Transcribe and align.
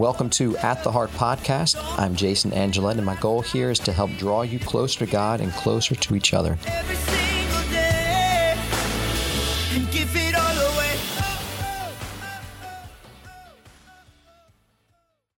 Welcome 0.00 0.30
to 0.30 0.56
At 0.56 0.82
the 0.82 0.90
Heart 0.90 1.10
podcast. 1.10 1.76
I'm 1.98 2.16
Jason 2.16 2.54
Angelette, 2.54 2.96
and 2.96 3.04
my 3.04 3.16
goal 3.16 3.42
here 3.42 3.70
is 3.70 3.78
to 3.80 3.92
help 3.92 4.10
draw 4.12 4.40
you 4.40 4.58
closer 4.58 5.00
to 5.00 5.12
God 5.12 5.42
and 5.42 5.52
closer 5.52 5.94
to 5.94 6.14
each 6.14 6.32
other. 6.32 6.56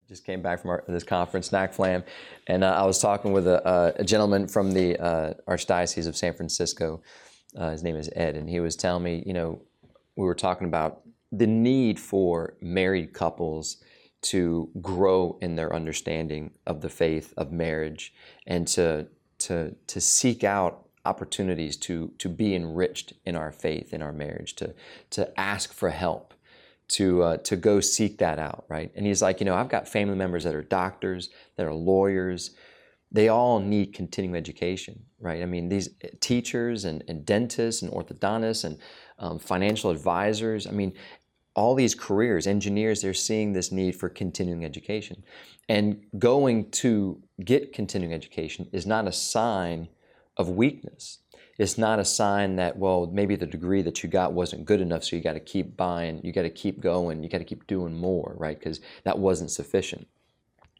Just 0.08 0.24
came 0.24 0.42
back 0.42 0.60
from 0.60 0.70
our, 0.70 0.84
this 0.86 1.02
conference, 1.02 1.48
NACFLM, 1.48 2.04
and 2.46 2.62
uh, 2.62 2.68
I 2.68 2.86
was 2.86 3.00
talking 3.00 3.32
with 3.32 3.48
a, 3.48 3.94
a 3.96 4.04
gentleman 4.04 4.46
from 4.46 4.70
the 4.70 4.96
uh, 4.96 5.34
Archdiocese 5.48 6.06
of 6.06 6.16
San 6.16 6.34
Francisco. 6.34 7.02
Uh, 7.56 7.70
his 7.70 7.82
name 7.82 7.96
is 7.96 8.08
Ed, 8.14 8.36
and 8.36 8.48
he 8.48 8.60
was 8.60 8.76
telling 8.76 9.02
me, 9.02 9.24
you 9.26 9.32
know, 9.32 9.60
we 10.14 10.24
were 10.24 10.36
talking 10.36 10.68
about 10.68 11.00
the 11.32 11.48
need 11.48 11.98
for 11.98 12.54
married 12.60 13.12
couples 13.12 13.82
to 14.22 14.70
grow 14.80 15.36
in 15.40 15.56
their 15.56 15.74
understanding 15.74 16.52
of 16.66 16.80
the 16.80 16.88
faith 16.88 17.34
of 17.36 17.52
marriage 17.52 18.14
and 18.46 18.66
to 18.68 19.06
to 19.38 19.74
to 19.88 20.00
seek 20.00 20.44
out 20.44 20.86
opportunities 21.04 21.76
to 21.76 22.12
to 22.18 22.28
be 22.28 22.54
enriched 22.54 23.12
in 23.26 23.34
our 23.34 23.50
faith 23.50 23.92
in 23.92 24.00
our 24.00 24.12
marriage 24.12 24.54
to 24.54 24.74
to 25.10 25.38
ask 25.38 25.72
for 25.72 25.90
help 25.90 26.34
to 26.88 27.22
uh, 27.22 27.36
to 27.38 27.56
go 27.56 27.80
seek 27.80 28.18
that 28.18 28.38
out 28.38 28.64
right? 28.68 28.92
And 28.94 29.06
he's 29.06 29.22
like 29.22 29.40
you 29.40 29.46
know 29.46 29.54
I've 29.54 29.68
got 29.68 29.88
family 29.88 30.16
members 30.16 30.44
that 30.44 30.54
are 30.54 30.62
doctors 30.62 31.30
that 31.56 31.66
are 31.66 31.74
lawyers. 31.74 32.52
They 33.10 33.28
all 33.28 33.58
need 33.58 33.92
continuing 33.92 34.36
education 34.36 35.04
right? 35.18 35.42
I 35.42 35.46
mean 35.46 35.68
these 35.68 35.88
teachers 36.20 36.84
and, 36.84 37.02
and 37.08 37.26
dentists 37.26 37.82
and 37.82 37.90
orthodontists 37.90 38.64
and 38.64 38.78
um, 39.18 39.40
financial 39.40 39.90
advisors. 39.90 40.68
I 40.68 40.70
mean 40.70 40.92
all 41.54 41.74
these 41.74 41.94
careers, 41.94 42.46
engineers, 42.46 43.02
they're 43.02 43.14
seeing 43.14 43.52
this 43.52 43.70
need 43.70 43.96
for 43.96 44.08
continuing 44.08 44.64
education. 44.64 45.22
And 45.68 46.04
going 46.18 46.70
to 46.70 47.22
get 47.44 47.72
continuing 47.72 48.14
education 48.14 48.68
is 48.72 48.86
not 48.86 49.06
a 49.06 49.12
sign 49.12 49.88
of 50.36 50.48
weakness. 50.48 51.18
It's 51.58 51.76
not 51.76 51.98
a 51.98 52.04
sign 52.04 52.56
that, 52.56 52.78
well, 52.78 53.06
maybe 53.06 53.36
the 53.36 53.46
degree 53.46 53.82
that 53.82 54.02
you 54.02 54.08
got 54.08 54.32
wasn't 54.32 54.64
good 54.64 54.80
enough, 54.80 55.04
so 55.04 55.16
you 55.16 55.22
got 55.22 55.34
to 55.34 55.40
keep 55.40 55.76
buying, 55.76 56.20
you 56.24 56.32
got 56.32 56.42
to 56.42 56.50
keep 56.50 56.80
going, 56.80 57.22
you 57.22 57.28
got 57.28 57.38
to 57.38 57.44
keep 57.44 57.66
doing 57.66 57.94
more, 57.94 58.34
right? 58.38 58.58
Because 58.58 58.80
that 59.04 59.18
wasn't 59.18 59.50
sufficient. 59.50 60.08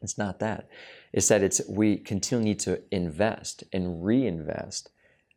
It's 0.01 0.17
not 0.17 0.39
that. 0.39 0.67
It's 1.13 1.27
that 1.27 1.43
it's 1.43 1.61
we 1.69 1.97
continue 1.97 2.55
to 2.55 2.81
invest 2.91 3.63
and 3.71 4.03
reinvest 4.03 4.89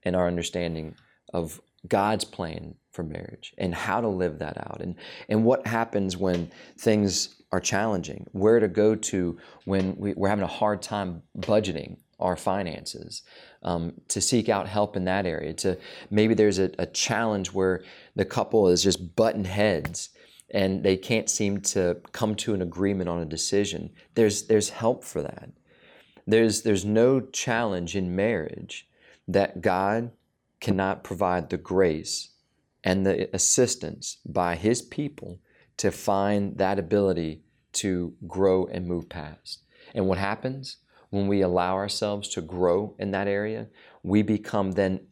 in 0.03 0.15
our 0.15 0.27
understanding 0.27 0.97
of 1.33 1.61
God's 1.89 2.25
plan 2.25 2.75
for 2.93 3.03
marriage 3.03 3.55
and 3.59 3.75
how 3.75 4.01
to 4.01 4.09
live 4.09 4.39
that 4.39 4.57
out 4.59 4.81
and, 4.81 4.95
and 5.29 5.45
what 5.45 5.67
happens 5.67 6.17
when 6.17 6.51
things 6.79 7.43
are 7.53 7.61
challenging, 7.61 8.27
where 8.33 8.59
to 8.59 8.69
go 8.69 8.95
to 8.95 9.39
when 9.65 9.97
we, 9.97 10.15
are 10.15 10.29
having 10.29 10.45
a 10.45 10.49
hard 10.49 10.83
time 10.83 11.23
budgeting 11.39 11.99
our 12.19 12.37
finances, 12.37 13.23
um, 13.63 13.93
to 14.09 14.21
seek 14.21 14.49
out 14.49 14.67
help 14.67 14.97
in 14.97 15.05
that 15.05 15.27
area. 15.27 15.53
To 15.53 15.79
maybe 16.11 16.35
there's 16.35 16.59
a, 16.59 16.71
a 16.79 16.87
challenge 16.87 17.53
where 17.53 17.85
the 18.15 18.25
couple 18.25 18.69
is 18.69 18.83
just 18.83 19.15
button 19.15 19.45
heads 19.45 20.11
and 20.51 20.83
they 20.83 20.97
can't 20.97 21.29
seem 21.29 21.61
to 21.61 21.97
come 22.13 22.35
to 22.37 22.55
an 22.55 22.63
agreement 22.63 23.09
on 23.09 23.21
a 23.21 23.25
decision. 23.25 23.91
There's 24.15 24.45
there's 24.45 24.71
help 24.71 25.05
for 25.05 25.23
that. 25.23 25.51
There's 26.27 26.63
there's 26.63 26.85
no 26.85 27.21
challenge 27.21 27.97
in 27.97 28.17
marriage 28.17 28.89
that 29.29 29.61
God 29.61 30.13
cannot 30.67 31.05
provide 31.05 31.49
the 31.49 31.57
grace 31.57 32.31
and 32.83 33.07
the 33.07 33.33
assistance 33.33 34.19
by 34.27 34.57
His 34.57 34.83
people 34.83 35.39
to 35.77 35.93
find 35.93 36.59
that 36.59 36.81
ability 36.81 37.45
to 37.75 38.15
grow 38.27 38.67
and 38.67 38.85
move 38.85 39.09
past. 39.09 39.63
And 39.95 40.09
what 40.09 40.19
happens 40.19 40.79
when 41.11 41.29
we 41.29 41.41
allow 41.41 41.77
ourselves 41.77 42.29
to 42.31 42.41
grow 42.41 42.97
in 42.99 43.13
that 43.13 43.29
area? 43.29 43.69
We 44.03 44.23
become 44.23 44.73
then 44.73 45.07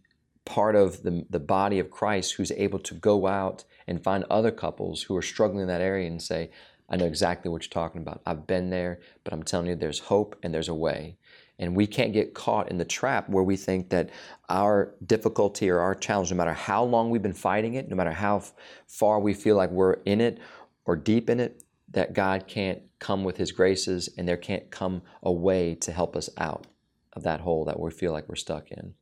part 0.45 0.75
of 0.75 1.05
the, 1.05 1.25
the 1.31 1.39
body 1.39 1.79
of 1.79 1.89
Christ 1.89 2.35
who's 2.35 2.51
able 2.51 2.81
to 2.81 2.95
go 2.95 3.29
out 3.29 3.63
and 3.87 4.03
find 4.03 4.25
other 4.25 4.51
couples 4.51 5.05
who 5.05 5.15
are 5.17 5.23
struggling 5.23 5.63
in 5.63 5.69
that 5.69 5.81
area 5.81 6.09
and 6.09 6.21
say, 6.21 6.51
I 6.89 6.97
know 6.97 7.07
exactly 7.07 7.51
what 7.51 7.63
you're 7.63 7.71
talking 7.71 8.03
about. 8.03 8.21
I've 8.27 8.47
been 8.47 8.71
there, 8.71 9.01
but 9.23 9.33
I'm 9.33 9.43
telling 9.43 9.67
you, 9.67 9.75
there's 9.75 9.99
hope 9.99 10.37
and 10.43 10.53
there's 10.53 10.69
a 10.69 10.75
way. 10.75 11.17
And 11.59 11.77
we 11.77 11.87
can't 11.87 12.13
get 12.13 12.35
caught 12.35 12.71
in 12.71 12.79
the 12.79 12.85
trap 12.85 13.29
where 13.29 13.45
we 13.45 13.57
think 13.57 13.91
that 13.91 14.11
our 14.49 14.95
difficulty 15.07 15.71
or 15.71 15.79
our 15.79 15.95
challenge, 15.95 16.31
no 16.31 16.37
matter 16.37 16.53
how 16.53 16.83
long 16.83 17.11
we've 17.11 17.23
been 17.23 17.33
fighting 17.33 17.75
it, 17.75 17.89
no 17.89 17.97
matter 17.97 18.11
how 18.13 18.43
far 18.87 19.21
we 19.21 19.35
feel 19.35 19.57
like 19.57 19.71
we're 19.71 19.95
in 20.05 20.21
it 20.21 20.39
or 20.85 20.97
deep 20.97 21.31
in 21.31 21.41
it, 21.41 21.63
that 21.91 22.13
God 22.13 22.47
can't 22.49 22.83
come 22.99 23.23
with 23.23 23.37
His 23.37 23.53
graces 23.53 24.09
and 24.19 24.27
there 24.27 24.37
can't 24.37 24.71
come 24.71 25.03
a 25.23 25.33
way 25.33 25.77
to 25.77 25.93
help 25.93 26.17
us 26.17 26.29
out 26.39 26.67
of 27.13 27.23
that 27.23 27.41
hole 27.41 27.65
that 27.65 27.79
we 27.79 27.91
feel 27.91 28.13
like 28.13 28.29
we're 28.29 28.35
stuck 28.35 28.73
in. 28.73 28.95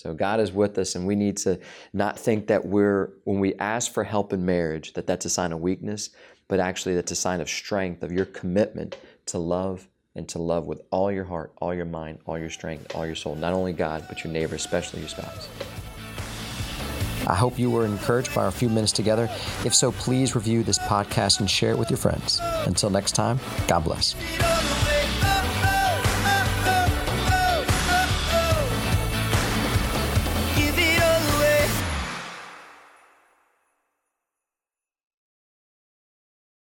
So 0.00 0.14
God 0.14 0.40
is 0.40 0.50
with 0.50 0.78
us, 0.78 0.94
and 0.94 1.06
we 1.06 1.14
need 1.14 1.36
to 1.38 1.60
not 1.92 2.18
think 2.18 2.46
that 2.46 2.64
we're, 2.64 3.10
when 3.24 3.38
we 3.38 3.52
ask 3.56 3.92
for 3.92 4.02
help 4.02 4.32
in 4.32 4.46
marriage, 4.46 4.94
that 4.94 5.06
that's 5.06 5.26
a 5.26 5.28
sign 5.28 5.52
of 5.52 5.60
weakness, 5.60 6.08
but 6.48 6.58
actually 6.58 6.94
that's 6.94 7.12
a 7.12 7.16
sign 7.16 7.42
of 7.42 7.50
strength, 7.50 8.02
of 8.02 8.10
your 8.10 8.24
commitment 8.24 8.96
to 9.26 9.36
love 9.36 9.88
and 10.14 10.26
to 10.30 10.38
love 10.38 10.66
with 10.66 10.80
all 10.90 11.12
your 11.12 11.24
heart, 11.24 11.52
all 11.58 11.74
your 11.74 11.84
mind, 11.84 12.18
all 12.24 12.38
your 12.38 12.48
strength, 12.48 12.94
all 12.94 13.04
your 13.04 13.14
soul, 13.14 13.34
not 13.34 13.52
only 13.52 13.74
God, 13.74 14.06
but 14.08 14.24
your 14.24 14.32
neighbor, 14.32 14.54
especially 14.54 15.00
your 15.00 15.10
spouse. 15.10 15.50
I 17.26 17.34
hope 17.34 17.58
you 17.58 17.70
were 17.70 17.84
encouraged 17.84 18.34
by 18.34 18.44
our 18.44 18.50
few 18.50 18.70
minutes 18.70 18.92
together. 18.92 19.24
If 19.66 19.74
so, 19.74 19.92
please 19.92 20.34
review 20.34 20.62
this 20.62 20.78
podcast 20.78 21.40
and 21.40 21.50
share 21.50 21.72
it 21.72 21.78
with 21.78 21.90
your 21.90 21.98
friends. 21.98 22.40
Until 22.66 22.88
next 22.88 23.12
time, 23.12 23.38
God 23.68 23.84
bless. 23.84 24.16